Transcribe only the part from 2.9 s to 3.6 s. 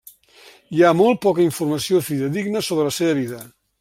seva vida.